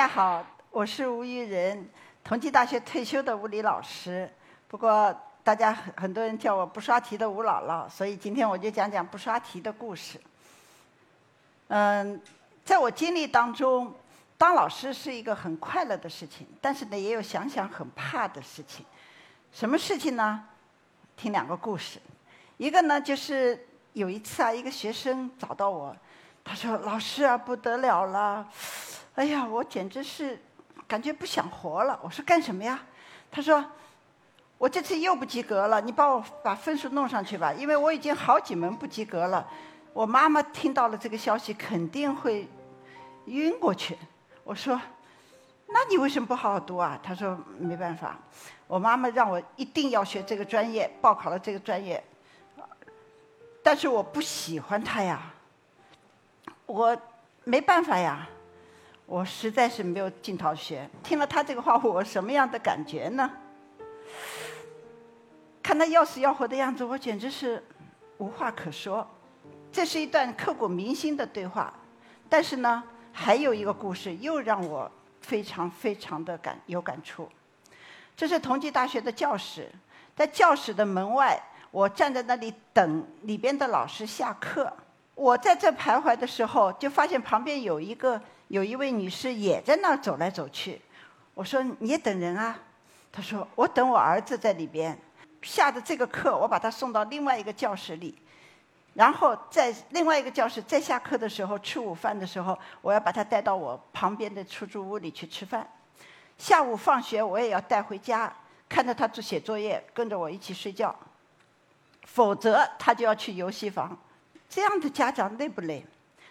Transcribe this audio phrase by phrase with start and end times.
[0.00, 1.86] 大家好，我是吴玉仁，
[2.24, 4.26] 同济大学退休的物理老师。
[4.66, 5.14] 不过
[5.44, 10.18] 大家很很多人叫我不刷题的吴姥姥，所以今天我就讲讲不刷题的故事。
[11.68, 12.18] 嗯，
[12.64, 13.94] 在我经历当中，
[14.38, 18.86] 当老师是一个很快乐的事情，但是呢，也有想想很怕的事情。
[19.52, 20.42] 什么事情呢？
[21.14, 22.00] 听两个故事。
[22.56, 25.94] 一个呢，就是有一次啊，一个学生找到我，
[26.42, 28.48] 他说：“老师啊，不得了了。”
[29.16, 30.38] 哎呀，我简直是
[30.86, 31.98] 感觉不想活了。
[32.02, 32.80] 我说干什么呀？
[33.30, 33.64] 他说
[34.56, 39.46] 我这次又不及格了，你帮我把分数弄上去吧，因为我已经好几门不及格了。
[39.92, 42.48] 我妈妈听到了这个消息，肯定会
[43.26, 43.98] 晕过去。
[44.44, 44.80] 我说，
[45.66, 46.98] 那你为什么不好好读啊？
[47.02, 48.18] 他说没办法，
[48.66, 52.02] 我妈妈让我一定要学这个专业，报考了这个专业，
[53.62, 55.20] 但是我不喜欢它呀，
[56.66, 56.96] 我
[57.44, 58.26] 没办法呀。
[59.10, 60.88] 我实在是没有进逃学。
[61.02, 63.28] 听了他这个话，我什么样的感觉呢？
[65.60, 67.60] 看他要死要活的样子，我简直是
[68.18, 69.04] 无话可说。
[69.72, 71.74] 这是一段刻骨铭心的对话，
[72.28, 72.80] 但是呢，
[73.12, 74.88] 还有一个故事又让我
[75.20, 77.28] 非常非常的感有感触。
[78.16, 79.68] 这是同济大学的教室，
[80.14, 81.36] 在教室的门外，
[81.72, 84.72] 我站在那里等里边的老师下课。
[85.20, 88.18] 我在这徘徊的时候，就发现旁边有一个。
[88.48, 90.80] 有一位女士也在那儿走来走去，
[91.34, 92.58] 我说你也等人啊？
[93.12, 94.98] 她说我等我儿子在里边。
[95.42, 98.18] 下的这个课，我把他送到另外一个教室里，
[98.94, 105.64] 然后在另外一个教室再下课的时候吃午饭的时候，我要把他带到我旁边的出租屋里去吃饭。
[106.36, 108.34] 下午放学我也要带回家，
[108.68, 110.92] 看着他做写作业，跟着我一起睡觉。
[112.04, 113.96] 否则他就要去游戏房。
[114.50, 115.86] 这样的家长累不累？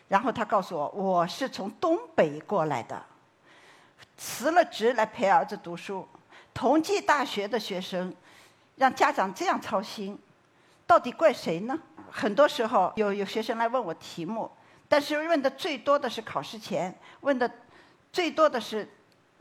[0.10, 3.02] 然后他告诉我，我是从东北过来的，
[4.18, 6.06] 辞了职来陪儿子读书。
[6.54, 8.14] 同济大学的学生，
[8.76, 10.20] 让家长这样操心，
[10.86, 11.80] 到底怪谁呢？
[12.12, 14.52] 很多时候有有学生来问我题目，
[14.90, 17.50] 但是问的最多的是考试前，问的
[18.12, 18.86] 最多的是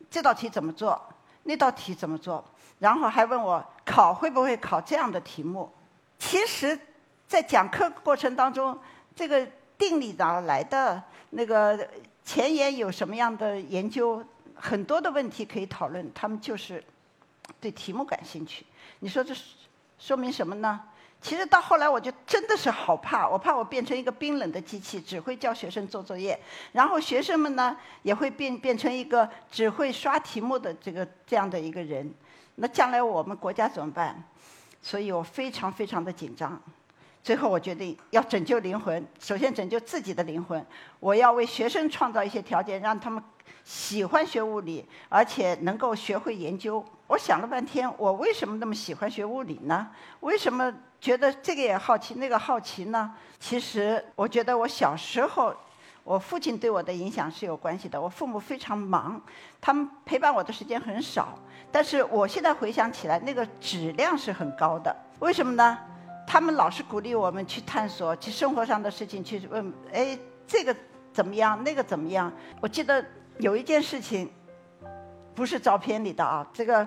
[0.08, 1.02] 这道题怎么做，
[1.42, 2.44] 那道题怎么做，
[2.78, 5.72] 然后还问我考会不会考这样的题目。
[6.18, 6.78] 其实，
[7.28, 8.76] 在讲课过程当中，
[9.14, 9.46] 这个。
[9.78, 11.00] 定理哪来的？
[11.30, 11.88] 那个
[12.24, 14.20] 前沿有什么样的研究？
[14.56, 16.12] 很多的问题可以讨论。
[16.12, 16.82] 他们就是
[17.60, 18.66] 对题目感兴趣。
[18.98, 19.32] 你说这
[19.96, 20.80] 说明什么呢？
[21.22, 26.36] 其实到后来，我就真的是好怕，我怕我变成一个冰冷的机器，只会教学生做作业，
[26.72, 32.12] 然后学生们呢也会变变成一个只会刷题目的这个这样的一个人。
[32.56, 34.20] 那将来我们国家怎么办？
[34.82, 36.60] 所以我非常非常的紧张。
[37.28, 39.06] 最后，我决定要拯救灵魂。
[39.20, 40.66] 首先，拯救自己的灵魂。
[40.98, 43.22] 我要为学生创造一些条件，让他们
[43.64, 46.82] 喜欢学物理，而且能够学会研究。
[47.06, 49.90] 我想了半天，我为什么那么喜欢学物理呢？
[50.20, 50.72] 为什么
[51.02, 53.12] 觉得这个也好奇，那个好奇呢？
[53.38, 55.54] 其实，我觉得我小时候，
[56.04, 58.00] 我父亲对我的影响是有关系的。
[58.00, 59.20] 我父母非常忙，
[59.60, 61.38] 他们陪伴我的时间很少。
[61.70, 64.96] 但是，我现在回想起来，那个质量是很高的。
[65.18, 65.78] 为什么呢？
[66.28, 70.16] 他们老是鼓励我们去探索，去生活上的事情去问，哎，
[70.46, 70.76] 这个
[71.10, 71.64] 怎么样？
[71.64, 72.30] 那个怎么样？
[72.60, 73.02] 我记得
[73.38, 74.30] 有一件事情，
[75.34, 76.86] 不是照片里的啊，这个，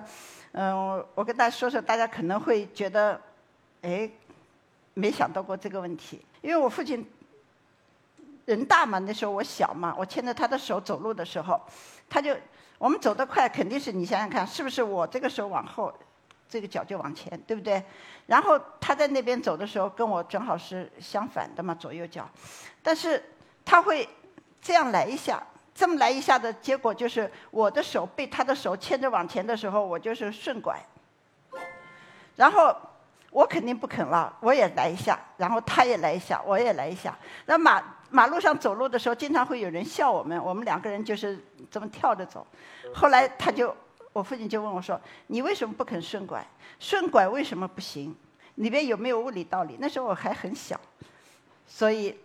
[0.52, 3.20] 嗯，我跟大家说说，大家可能会觉得，
[3.80, 4.08] 哎，
[4.94, 6.24] 没想到过这个问题。
[6.40, 7.04] 因为我父亲
[8.44, 11.60] 人大嘛，那时候我小嘛，我牵着他的手走路的时候，
[12.08, 12.32] 他就
[12.78, 15.92] 我们走得快，肯定是你想想看，是不是我这个手往后？
[16.52, 17.82] 这个脚就往前，对不对？
[18.26, 22.28] 然后他在那边走的时候，跟我正好是相反的嘛，左右脚。
[22.82, 23.24] 但是
[23.64, 24.06] 他会
[24.60, 25.42] 这样来一下，
[25.74, 30.78] 这么来一下的结果就是，我的手被他的手牵着往前的时候，我就是顺拐。
[32.36, 32.76] 然后
[33.30, 37.16] 我肯定不肯了，我也来一下，然后他也来一下，我也来一下。
[37.46, 42.46] 那马马路上走路的时候，经常会有人笑我们，我们两个人就是这么跳着走。
[42.94, 43.74] 后来他就。
[44.12, 46.46] 我父亲就问我说：“你为什么不肯顺拐？
[46.78, 48.14] 顺拐为什么不行？
[48.56, 50.78] 里边有没有物理道理？”那时候我还很小，
[51.66, 52.18] 所以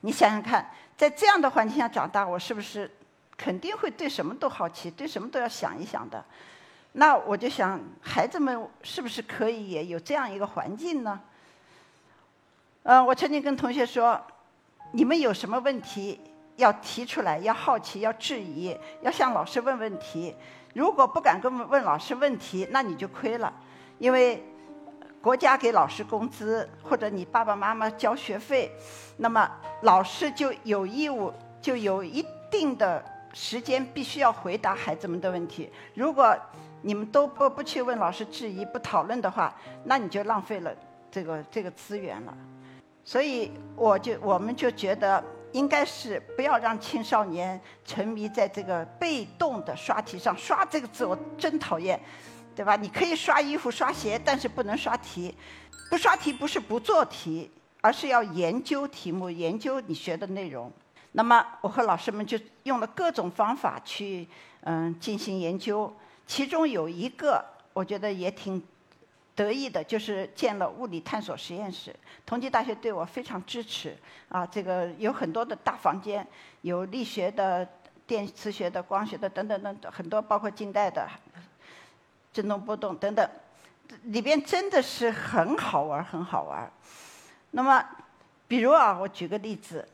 [0.00, 2.90] 你想想看，在这样的环境下长大，我是不是
[3.36, 6.24] 肯定会对什么都好奇，对什么都要想一想的？
[6.92, 11.20] 那我就想，孩子们是不是可以也有这样一个环境呢？
[12.84, 14.24] 嗯，我曾经跟同学说
[14.92, 16.20] ：“你们有什么问题
[16.56, 20.34] 要提出来，要好奇，要质疑，要向老师问问题。”
[20.74, 23.52] 如果不敢跟问老师问题，那你就亏了，
[23.98, 24.42] 因为
[25.22, 28.72] 国家给老师工资，或者你爸爸妈妈交学费，
[29.18, 29.48] 那么
[29.82, 35.70] 老师就有义务，就有一定的时间必须要回答孩子们的问题。
[35.94, 36.36] 如果
[36.82, 39.54] 你们都不不去问老师质疑、不讨论的话，
[39.84, 40.74] 那你就浪费了
[41.08, 42.36] 这个这个资源了。
[43.04, 45.22] 所以我就我们就觉得，
[45.54, 50.36] 应该是不要让青少年沉迷在这个被动的刷题上。
[50.36, 51.98] 刷这个字我真讨厌，
[52.56, 52.74] 对吧？
[52.74, 55.32] 你可以刷衣服、刷鞋，但是不能刷题。
[55.88, 57.48] 不刷题不是不做题，
[57.80, 60.72] 而是要研究题目、研究你学的内容。
[61.12, 64.26] 那么我和老师们就用了各种方法去
[64.62, 65.94] 嗯进行研究，
[66.26, 68.60] 其中有一个我觉得也挺
[69.34, 71.94] 得意的，就是建了物理探索实验室。
[72.24, 73.96] 同济大学对我非常支持
[74.28, 76.26] 啊，这个有很多的大房间，
[76.62, 77.68] 有力学的、
[78.06, 81.08] 电磁学的、光学的等等等等，很多包括近代的
[82.32, 83.28] 振动波动等等。
[84.04, 86.70] 里边真的是很好玩，很好玩。
[87.50, 87.84] 那么，
[88.48, 89.86] 比如啊，我举个例子，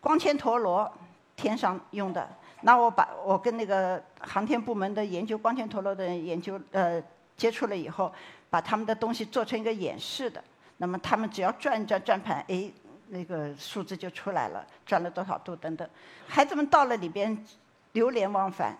[0.00, 0.90] 光纤陀螺，
[1.36, 2.28] 天上用的。
[2.62, 7.00] 那我把我跟那个航天部门的研究光纤陀螺的研究呃
[7.36, 8.12] 接触了以后，
[8.50, 10.42] 把他们的东西做成一个演示的。
[10.76, 12.70] 那么他们只要转一转转盘，哎，
[13.08, 15.88] 那个数字就出来了，转了多少度等等。
[16.26, 17.46] 孩子们到了里边，
[17.92, 18.76] 流连忘返。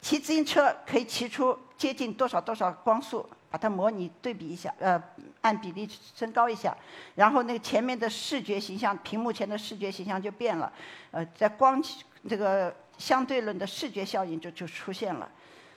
[0.00, 3.28] 骑自行车可以骑出接近多少多少光速。
[3.50, 5.00] 把它模拟对比一下，呃，
[5.40, 6.76] 按比例升高一下，
[7.14, 10.72] 然后那个前面的视觉形象，屏幕前的视觉形象就变了，
[11.12, 11.80] 呃，在光
[12.28, 15.30] 这个相对论的视觉效应就就出现了，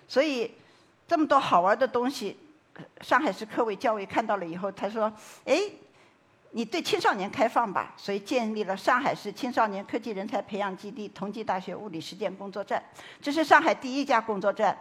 [0.08, 0.52] 所以
[1.08, 2.38] 这么多好玩的东西，
[3.02, 5.12] 上海市科委教委看到了以后，他说，
[5.46, 5.60] 哎。
[6.52, 12.82] 你对青少年开放吧，所以建立了上海市青少年科技人才培养基地同济大学物理实践工作站，
[13.22, 14.76] 这是上海第一家工作站。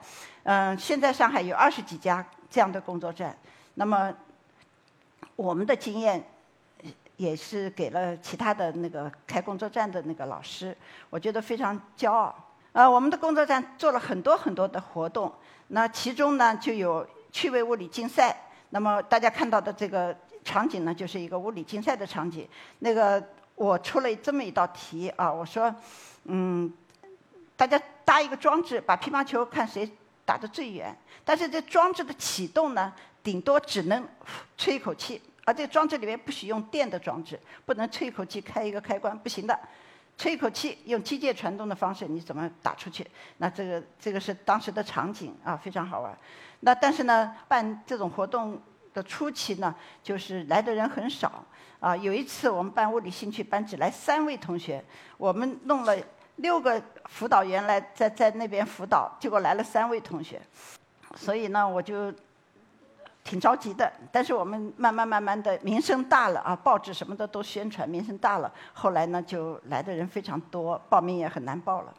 [0.44, 3.36] 嗯，现在上海有二十几家这样的工作站。
[3.74, 4.14] 那么，
[5.34, 6.24] 我们的经验
[7.16, 10.74] 也是给了其他的那个开工作站的那个老师，
[11.10, 12.34] 我觉得非常骄傲。
[12.72, 15.30] 呃，我们的工作站做了很多很多的活动，
[15.68, 18.36] 那其中呢就有趣味物理竞赛。
[18.70, 20.16] 那么大家看到的这个。
[20.46, 22.48] 场景呢，就是一个物理竞赛的场景。
[22.78, 23.20] 那个
[23.56, 25.74] 我出了这么一道题啊，我说，
[26.26, 26.72] 嗯，
[27.56, 29.90] 大家搭一个装置，把乒乓球看谁
[30.24, 30.96] 打得最远。
[31.24, 32.92] 但是这装置的启动呢，
[33.24, 34.06] 顶多只能
[34.56, 39.60] 吹一口气，而这装置里面不许用电的装置，不能吹一口气开一个开关，不行的。
[40.18, 43.06] 吹一口气用机械传动的方式，你怎么打出去？
[43.38, 46.16] 那这个这个是当时的场景啊，非常好玩。
[46.60, 48.60] 那但是呢，办这种活动。
[48.96, 51.44] 的初期呢，就是来的人很少
[51.80, 51.94] 啊。
[51.94, 54.82] 有一次我们办物理兴趣班，只来三位同学，
[55.18, 55.94] 我们弄了
[56.36, 60.40] 六个辅导员来在在那边辅导，结果来了三位同学，
[61.14, 62.10] 所以呢我就
[63.26, 63.92] 挺着急的。
[64.12, 71.92] 但是我们慢慢慢慢的名声大了啊，报纸什么的都宣传，名声大了，后来呢就来的人非常多，报名也很难报了。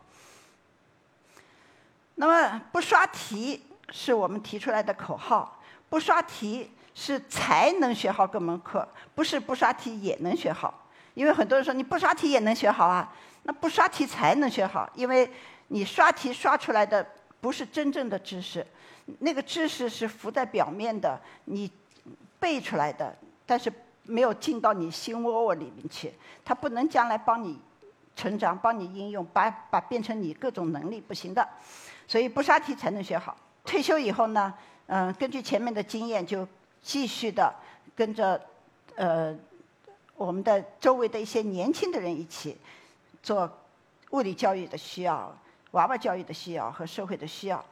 [2.15, 5.59] 那么不刷题是我们提出来的口号，
[5.89, 6.71] 不刷题。
[6.99, 10.73] 是才能学好各门课，不是不刷题也能学好。
[11.13, 13.13] 因为很多人说你不刷题也能学好啊，
[13.43, 15.31] 那不刷题才能学好，因为
[15.67, 17.05] 你刷题刷出来的
[17.39, 18.65] 不是真正的知识，
[19.19, 21.71] 那个知识是浮在表面的，你
[22.39, 23.15] 背出来的，
[23.45, 23.71] 但是
[24.03, 26.13] 没有进到你心窝窝里面去，
[26.45, 27.59] 它不能将来帮你
[28.15, 31.47] 成长、帮你应用，把把变成你各种能力不行的，
[32.07, 33.35] 所以不刷题才能学好。
[33.63, 34.53] 退休以后呢，
[34.87, 36.47] 嗯，根据前面的经验就。
[36.79, 37.53] 继续的
[37.95, 38.39] 跟着
[38.95, 39.35] 呃
[40.15, 42.55] 我们的周围的一些年轻的人一起
[43.21, 43.51] 做
[44.11, 45.35] 物理教育的需要、
[45.71, 47.65] 娃娃教育的需要和社会的需要，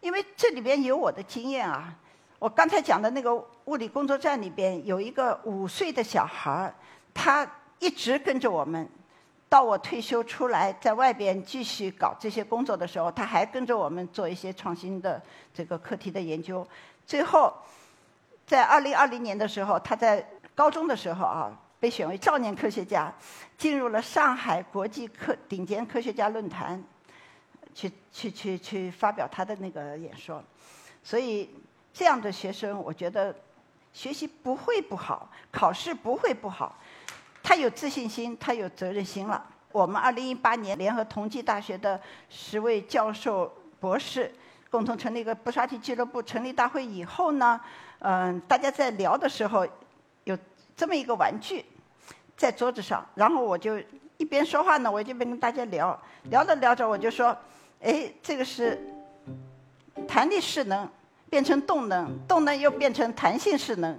[0.00, 1.94] 因为这里边有我的经验啊。
[2.38, 3.34] 我刚才讲的那个
[3.66, 6.74] 物理工作站里边有一个五岁的小孩儿，
[7.12, 7.46] 他
[7.78, 8.88] 一直跟着我们，
[9.48, 16.66] 到我退休出来在外边继续搞这些工作的时候，他还跟着我们做一些创新的这个课题的研究，
[17.06, 17.52] 最后。
[18.46, 20.26] 在二零二零年的时候，他在
[20.56, 23.14] 高中的时候啊，被选为少年科学家，
[23.56, 26.82] 进入了上海国际科顶尖科学家论坛，
[27.74, 30.42] 去去去去发表他的那个演说。
[31.02, 31.50] 所以
[31.92, 33.34] 这样的学生，我觉得
[33.92, 36.76] 学习不会不好，考试不会不好，
[37.42, 39.44] 他有自信心，他有责任心了。
[39.72, 44.32] 我们二零一八年联合同济大学的十位教授、博士。
[44.70, 46.22] 共同成立一个不刷题俱乐部。
[46.22, 47.60] 成立大会以后呢，
[47.98, 49.66] 嗯，大家在聊的时候，
[50.22, 50.38] 有
[50.76, 51.66] 这么一个玩具
[52.36, 53.80] 在桌子上，然后我就
[54.16, 56.00] 一边说话呢，我就边跟大家聊，
[56.30, 57.36] 聊着聊着我就说，
[57.80, 58.78] 哎，这个是
[60.06, 60.88] 弹力势能
[61.30, 63.96] 变成动能，动能又变成弹性势能，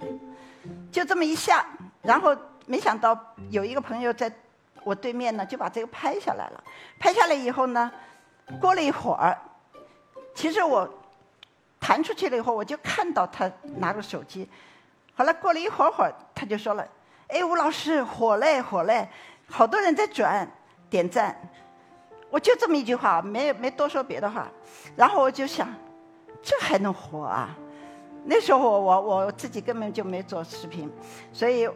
[0.92, 1.66] 就这么一下，
[2.02, 2.36] 然后
[2.66, 3.18] 没想到
[3.50, 4.32] 有一个朋友在
[4.84, 6.64] 我对面呢就把这个拍下来了。
[7.00, 7.90] 拍下来以后呢，
[8.60, 9.36] 过了一会儿，
[10.34, 10.88] 其实我
[11.80, 14.48] 弹出去了以后，我就看到他拿着手机。
[15.16, 16.86] 后来过了一会儿会儿，他就说了
[17.28, 19.08] ：“哎，吴老师火嘞火嘞，
[19.48, 20.48] 好多人在转
[20.88, 21.36] 点赞。”
[22.32, 24.48] 我就这么一句话，没没多说别的话。
[24.96, 25.68] 然后我就想，
[26.40, 27.54] 这还能火啊？
[28.24, 30.90] 那时候我我我自己根本就没做视频，
[31.30, 31.68] 所以，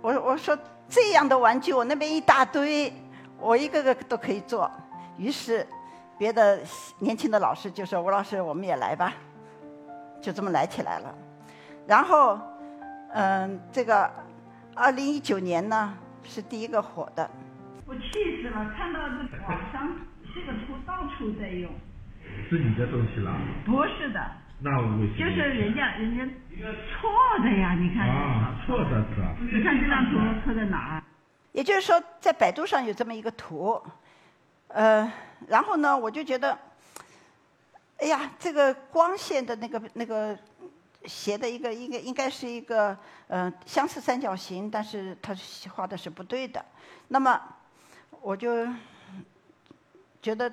[0.00, 0.56] 我我说
[0.88, 2.90] 这样的玩具我那边一大堆，
[3.38, 4.70] 我一个个都可以做。
[5.18, 5.66] 于是，
[6.16, 6.58] 别的
[6.98, 9.12] 年轻的老师就说：“吴老师，我们也来吧。”
[10.22, 11.14] 就这么来起来了。
[11.86, 12.38] 然后，
[13.12, 14.10] 嗯，这个
[14.74, 17.28] 二零一九年呢是第一个火的。
[17.86, 18.72] 我气死了！
[18.76, 19.94] 看到这网上
[20.34, 21.70] 这个图到处在用。
[22.48, 23.36] 是你的东西了？
[23.66, 24.20] 不是的。
[24.60, 26.24] 那我为就是人家人家
[26.64, 27.10] 错
[27.42, 27.74] 的呀！
[27.74, 28.08] 你看。
[28.08, 29.36] 啊，错的是吧？
[29.40, 31.02] 你看这张图错在哪儿？
[31.52, 33.80] 也就是说，在百度上有这么一个图，
[34.68, 35.12] 呃，
[35.46, 36.58] 然后呢，我就觉得，
[37.98, 40.36] 哎呀，这个光线的那个那个
[41.04, 42.96] 斜的一个应该应该是一个
[43.28, 45.34] 呃相似三角形，但是它
[45.74, 46.64] 画的是不对的。
[47.08, 47.38] 那么
[48.24, 48.66] 我就
[50.22, 50.50] 觉得。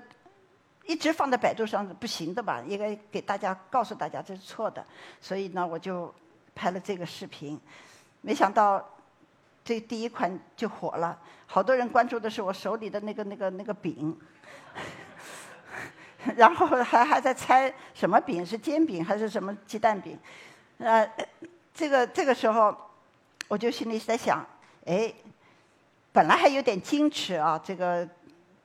[0.84, 2.62] 一直放在百度上不行的吧？
[2.68, 4.84] 应该给大家告诉大家这是错的，
[5.22, 6.14] 所以呢，我就
[6.56, 7.58] 拍了这个视频。
[8.22, 8.84] 没想到
[9.64, 14.20] 这第一款就火了，好多人关注的是我手里的那个那个那个饼，
[16.36, 20.20] 然后还还在猜什么饼是煎饼还是什么鸡蛋饼。
[20.80, 21.10] 呃，
[21.74, 22.76] 这个这个时候
[23.48, 24.46] 我就心里在想，
[24.86, 25.14] 哎，
[26.12, 28.08] 本来还有点矜持啊，这个。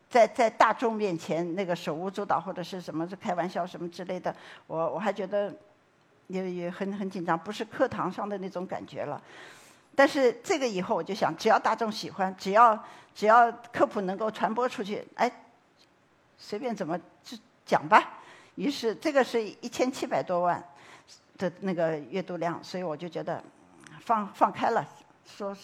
[0.08, 4.34] 在在大众面前那个手舞足蹈或者是什么是开玩笑什么之类的，
[4.68, 5.52] 我我还觉得
[6.28, 9.20] 也也很很紧张，不是课堂上的那种感觉了。
[9.96, 12.82] 但是这个以后我就想，只要大众喜欢，只要
[13.16, 15.30] 只要科普能够传播出去，哎，
[16.38, 17.36] 随便怎么就
[17.66, 18.20] 讲吧。
[18.54, 20.64] 于是这个是一千七百多万
[21.36, 23.42] 的那个阅读量，所以我就觉得
[24.00, 24.86] 放放开了
[25.26, 25.54] 说，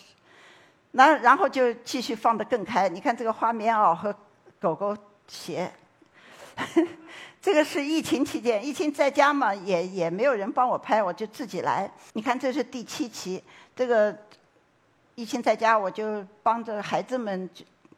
[0.92, 2.88] 那然后就继续放得更开。
[2.88, 4.14] 你看这个花棉袄和。
[4.62, 4.96] 狗狗
[5.26, 5.68] 鞋，
[7.42, 11.90] 这个是疫情期间，疫情在家嘛，也也没有人帮我拍，我就自己来。
[12.12, 13.42] 你看，这是第七期，
[13.74, 14.16] 这个
[15.16, 17.50] 疫情在家，我就帮着孩子们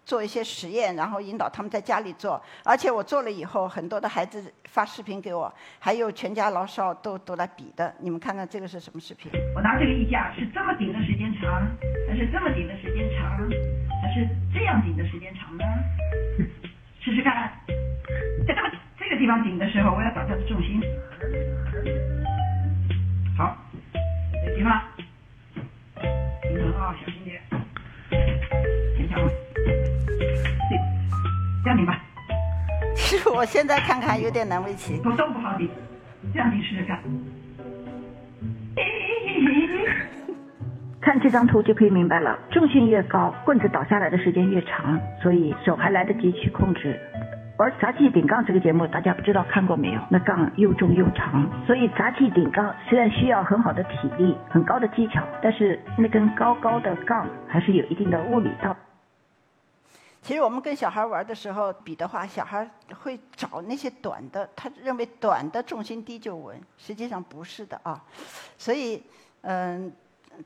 [0.05, 2.41] 做一些实验，然后引导他们在家里做。
[2.65, 7.95] 而且我做了以后，很多的孩子发视频给我，还有全家老少都都来比的。
[7.99, 9.31] 你们看看这个是什么视频？
[9.55, 11.67] 我拿这个衣架是这么顶的时间长，
[12.09, 13.39] 还是这么顶的时间长，
[14.03, 15.65] 还是这样顶的时间长呢？
[17.01, 17.51] 试试看，
[18.47, 20.81] 在这个这个地方顶的时候，我要找它的重心。
[23.37, 23.57] 好，
[24.45, 24.83] 这个地方，
[26.43, 27.43] 平衡啊，小心点，
[33.35, 35.03] 我现在看看有点难为情。
[35.03, 35.69] 都都不好顶，
[36.33, 36.99] 这样你试试看。
[41.01, 46.99] 看这张图就可以明白了，重心越高，棍子倒下来的时间越长，所以手还来得及去控制。
[47.57, 50.01] 而杂技顶杠这个节目，大家不知道看过没有？
[50.09, 58.75] 那杠又重又长，所以杂技顶杠虽然需要很好的体力、很高的技巧，但是那根高高的杠还是有一定的物理道。
[60.25, 62.69] 其实我们跟小孩玩的时候比的话，小孩
[63.03, 68.03] 会找那些短的，他认为短的重心低就稳，实际上不是的啊。
[68.59, 69.03] 所以，
[69.43, 69.95] 嗯。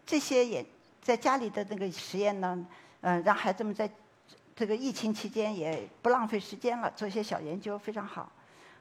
[0.05, 0.63] 这些也
[1.01, 2.67] 在家里的那个实验呢，
[3.01, 3.91] 嗯，让孩子们在
[4.55, 8.31] 这个疫情期间也不浪费时间了，做一些小研究非常好。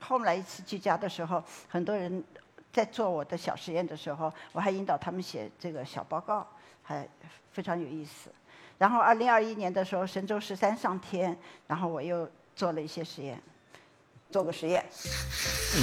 [0.02, 2.22] 后来一次居家的时候，很多人
[2.74, 6.46] 在做我的小实验的时候，我还引导他们写这个小报告，
[6.84, 7.08] 还
[7.52, 8.30] 非常有意思。
[8.78, 13.42] 然后二零二一年的时候，神舟十三上天，然后我又做了一些实验，
[14.30, 14.86] 做个实验。
[15.76, 15.82] 嗯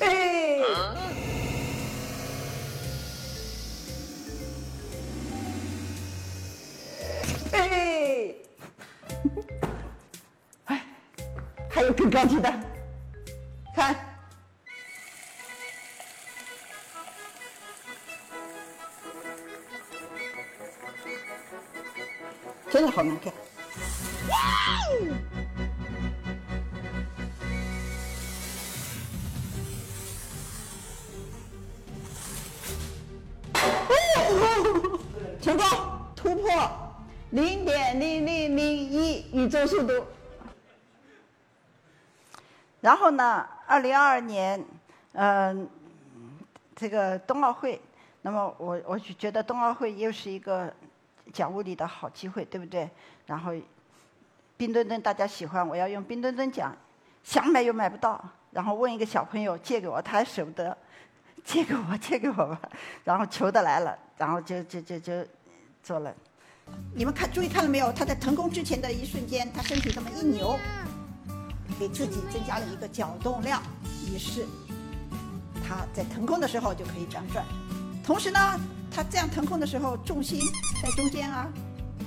[0.00, 0.58] 哎，
[10.66, 10.84] 哎！
[11.70, 12.52] 还有更高级的，
[43.12, 43.46] 呢？
[43.66, 44.62] 二零二二年，
[45.12, 45.68] 嗯，
[46.74, 47.80] 这个冬奥会，
[48.22, 50.72] 那么我我就觉得冬奥会又是一个
[51.32, 52.90] 讲物理的好机会，对不对？
[53.26, 53.52] 然后
[54.56, 56.76] 冰墩墩大家喜欢，我要用冰墩墩讲，
[57.22, 60.76] 想买又买不到，然后问一个小朋友借给我，他还舍不得，
[61.44, 62.60] 借给我，借给我吧，
[63.04, 65.24] 然后求的来了，然后就就就就
[65.82, 66.14] 做了。
[66.94, 67.92] 你们看，注意看了没有？
[67.92, 70.56] 他在腾空之前的一瞬间，他身体这么一扭，
[71.78, 73.62] 给自己增加了一个角动量，
[74.06, 74.46] 于是
[75.66, 77.44] 他在腾空的时候就可以这样转。
[78.04, 78.38] 同时呢，
[78.90, 80.40] 他这样腾空的时候，重心
[80.82, 81.48] 在中间啊，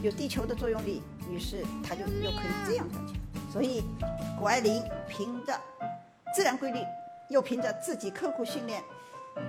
[0.02, 3.20] 有地球的作用力，于是他就又可以这样转起来。
[3.52, 3.84] 所以，
[4.40, 5.60] 谷爱凌凭着
[6.34, 6.80] 自然规律，
[7.30, 8.84] 又凭着自己刻苦训练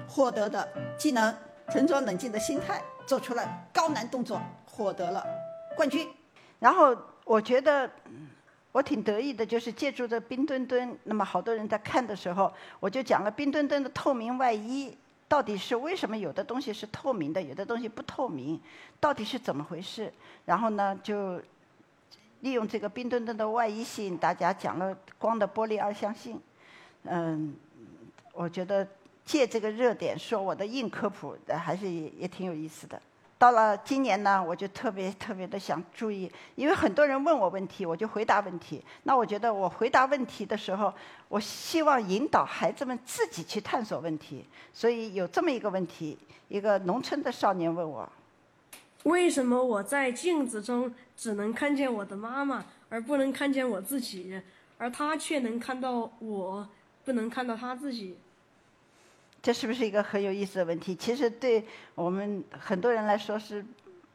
[0.09, 0.69] 获得的
[0.99, 1.35] 技能，
[1.71, 3.43] 沉着冷静的心态，做出了
[3.73, 4.41] 高难动作。
[4.69, 5.25] 获得了
[5.75, 6.07] 冠军，
[6.59, 6.95] 然后
[7.25, 7.91] 我觉得
[8.77, 14.95] 我挺得意的，就是借助着冰墩墩，那么好多人在看的时候，我就讲了冰墩墩的透明外衣
[15.27, 18.61] 到底是为什么有的东西是透明的，有的东西不透明，
[19.01, 20.13] 到底是怎么回事？
[20.45, 21.41] 然后呢，就
[22.41, 26.39] 利用这个冰墩墩的外衣吸引大家，讲了光的玻璃二象性。
[27.05, 27.57] 嗯，
[28.35, 28.87] 我觉得
[29.25, 33.01] 借这个热点说我的硬科普，还是也也挺有意思的。
[33.39, 38.83] 到了今年呢，我就特别特别的想注意，因为很多人问我问题，我就回答问题。
[39.03, 40.93] 那我觉得我回答问题的时候，
[41.29, 44.47] 我希望引导孩子们自己去探索问题。
[44.73, 46.17] 所以有这么一个问题，
[46.49, 48.11] 一个农村的少年问我：
[49.03, 54.41] 为什么我在镜子中只能看见我的妈妈，而不能看见我自己，
[54.79, 56.67] 而他却能看到我，
[57.05, 58.17] 不能看到他自己？
[59.47, 60.93] 这是不是一个很有意思的问题？
[60.93, 63.65] 其实对我们很多人来说是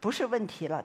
[0.02, 0.84] 不是问题了？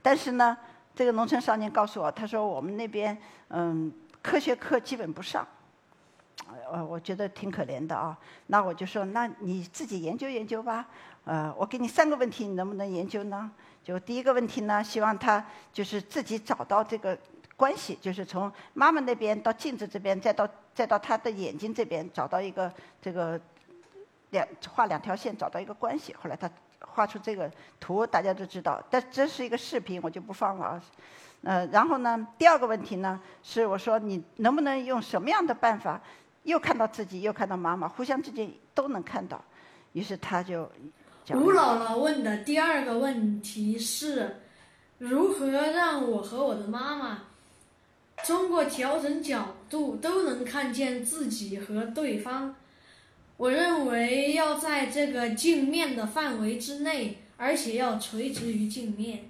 [0.00, 0.56] 但是呢，
[0.94, 3.14] 这个农村少年告诉我，他说我们那边
[3.48, 5.46] 嗯科学课基本不上，
[6.70, 8.18] 呃，我觉得挺可怜的啊。
[8.46, 10.88] 那我就说，那你自己研究研究吧。
[11.24, 13.52] 呃，我给你三个问题，你能不能研究呢？
[13.84, 17.18] 就第一个问题呢，希望他就是自己找到这个
[17.56, 23.38] 关系，就是从妈妈那边到镜子这边，再到再到他的眼睛这边，找到一个这个。
[24.32, 28.82] 两画两条线找到一个关系，后来他画出这个图，大家都知道。
[28.90, 30.82] 但这是一个视频，我就不放了啊。
[31.42, 36.00] 呃，然后呢，第二个问题呢是我说你能不能用什么样的办法，
[36.44, 39.42] 又看到自己又看到妈妈，互相之间都能看到。
[39.92, 40.62] 于是他就
[41.30, 44.40] 吴姥姥问的第二个问题是，
[44.98, 47.24] 如何让我和我的妈妈
[48.24, 52.54] 通过调整角度都能看见自己和对方？
[53.42, 59.28] 我认为要在这个镜面的范围之内，而且要垂直于镜面。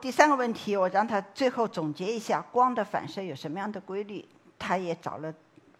[0.00, 4.24] 第三个问题，我让他最后总结一下光的反射有什么样的规律。
[4.58, 5.30] 他也找了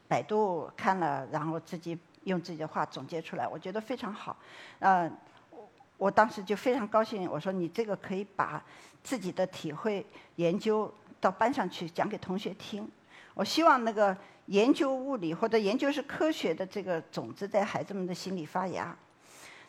[0.06, 4.36] 百度看了，然后自己用自己的话总结出来，我觉得非常好。
[4.80, 5.10] 呃，
[5.96, 8.62] 我当时就非常高兴，我说你这个可以把
[9.02, 10.04] 自己的体会
[10.36, 12.86] 研究到班上去讲给同学听。
[13.38, 14.14] 我希望那个。
[14.48, 18.96] 研究物理或者研究是科学的这个种子在孩子们的心里发芽。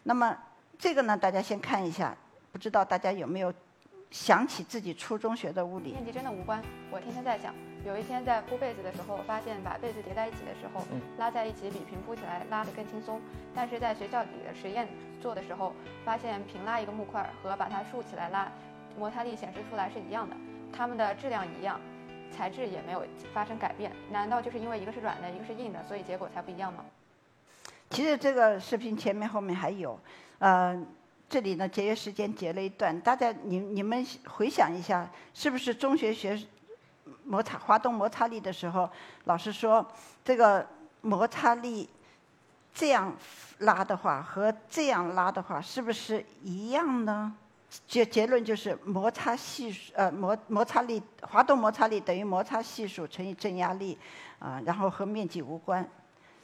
[0.03, 0.34] 那么
[0.77, 2.15] 这个呢，大家先看一下，
[2.49, 3.53] 不知道大家有没有
[4.10, 5.91] 想起自己初中学的物理？
[5.91, 6.63] 面积真的无关。
[6.89, 7.53] 我天天在想，
[7.84, 10.82] 有一天在铺被子的时候，发现把被子叠在一起的时候，
[11.17, 13.19] 拉在一起比平铺起来拉得更轻松。
[13.53, 14.88] 但是在学校里的实验
[15.19, 18.49] 做的时候，发现平拉一个木块和把它竖起来拉，
[18.97, 20.38] 摩擦力显示出来是一样的，
[20.71, 21.82] 它们的质量一样。
[22.35, 26.85] 材质也没有发生改变，难道就是因为一个是软的，一个是硬的，所以结果才不一样吗？
[27.89, 29.99] 其实这个视频前面后面还有，
[30.37, 30.79] 呃，
[31.27, 36.39] 这里呢节约时间截了一段，大家你你们回想一下，是不是中学学
[37.23, 38.89] 摩擦滑动摩擦力的时候，
[39.25, 39.85] 老师说
[40.23, 40.65] 这个
[41.01, 41.89] 摩擦力
[42.73, 43.15] 这样
[43.59, 47.35] 拉的话和这样拉的话是不是一样呢？
[47.88, 53.95] 结结论就是摩擦系数，呃摩摩擦力滑动摩擦力等于摩擦系数乘以正压力，
[54.39, 55.88] 啊，然后和面积无关。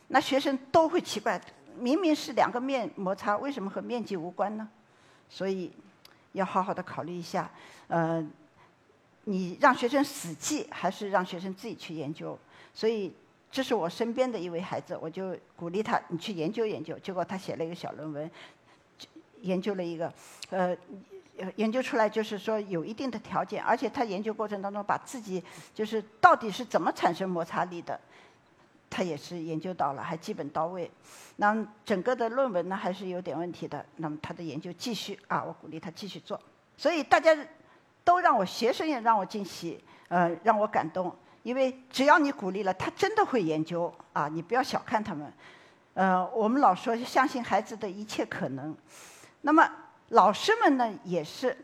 [0.10, 1.42] 那学生都会奇怪，
[1.80, 4.70] 明明是两个面摩擦，为什么和面积无关呢？
[5.28, 5.72] 所以
[6.34, 7.50] 要好好的考虑一下，
[7.88, 8.24] 呃，
[9.24, 12.38] 你让学生死记还是让学生自己去研究？
[12.72, 13.12] 所以
[13.50, 17.00] 这是我身边的一位孩子，我就鼓励他，你去研究研究。
[17.00, 18.30] 结果他写了一个小论文，
[19.42, 20.14] 研究了一个，
[20.52, 20.78] 呃。
[21.56, 25.44] 研究出来就是说有一定的条件，而且他研究过程当中把自己
[25.74, 28.00] 就是到底是怎么产生摩擦力的，
[28.90, 30.90] 他也是研究到了，还基本到位。
[31.38, 36.40] 那整个的论文呢还是有点问题的，那么他的研究继续啊，我鼓励他继续做。
[36.78, 37.36] 所以大家
[38.04, 45.32] 都让我学生也让我惊喜，呃，让我感动，因为只要你鼓励了，他真的会研究啊，你不要小看他们。
[45.94, 48.76] 呃，我们老说相信孩子的一切可能。
[49.42, 49.70] 那么
[50.10, 51.58] 老师们呢，也是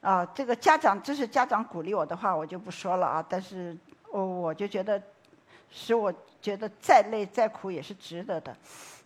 [0.00, 3.26] 啊，这个家长这是家长鼓励我的话，我就不说了啊。
[3.28, 3.76] 但是
[4.10, 5.02] 我我就觉得，
[5.70, 8.56] 使我觉得再累再苦也是值得的。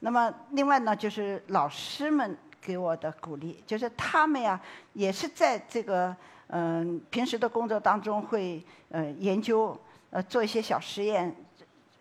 [0.01, 4.61] 那么另外呢，就是老师们给我的鼓励，就是他们呀，
[4.93, 6.15] 也是在这个
[6.49, 9.75] 嗯平时的工作当中会呃研究
[10.11, 11.35] 呃做一些小实验，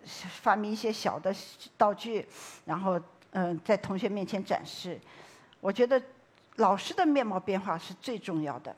[0.05, 1.33] 发明一些小的
[1.77, 2.27] 道具，
[2.65, 2.99] 然后
[3.31, 4.99] 嗯在同学面前展示。
[5.61, 6.01] 我觉得
[6.61, 8.73] 老师的面貌变化是最重要的。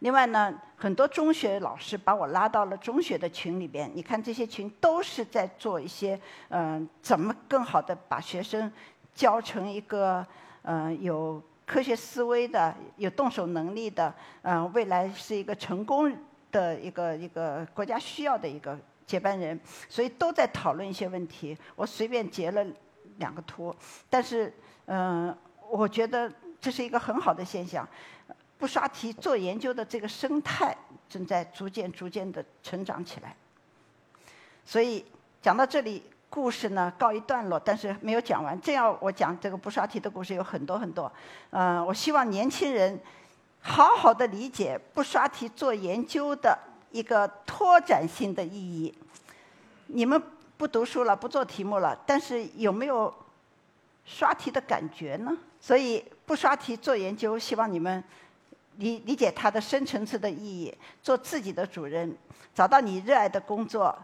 [0.00, 3.88] 另外呢，很多中学老师把我拉到了中学的群里边。
[3.94, 8.70] 你看这些群都是在做一些嗯，怎么更好的把学生
[9.14, 10.26] 教成一个
[10.62, 16.12] 嗯有科学思维的、有动手能力的，嗯，未来是一个成功
[16.50, 18.76] 的一个一个国家需要的一个
[19.06, 19.58] 接班人。
[19.88, 21.56] 所以都在讨论一些问题。
[21.76, 22.66] 我随便截了
[23.18, 23.72] 两个图，
[24.10, 24.52] 但是
[24.86, 25.32] 嗯，
[25.72, 26.30] 我觉得
[26.60, 27.88] 这是一个很好的现象。
[28.58, 30.76] 不刷题做研究的这个生态
[31.08, 33.34] 正在逐渐逐渐的成长起来。
[34.66, 35.04] 所以
[35.40, 38.60] 讲到这里，故事呢告一段落，但是没有讲完。
[38.60, 41.10] 这样我讲这个不刷题的故事有很多很多。
[41.50, 43.00] 嗯，我希望年轻人
[43.62, 46.56] 好好的理解不刷题做研究的
[46.90, 48.94] 一个拓展性的意义。
[49.86, 50.22] 你们
[50.58, 53.12] 不读书了，不做题目了，但是有没有
[54.04, 55.36] 刷题的感觉呢？
[55.60, 58.02] 所以不刷题做研究，希望你们。
[58.76, 62.16] 理理解它的深层次的意义，做自己的主人，
[62.54, 63.94] 找到你热爱的工作，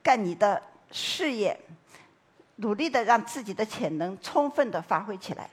[0.00, 0.62] 干你的
[0.92, 1.58] 事业，
[2.56, 5.50] 努力的让自己的潜能充分的发挥起来。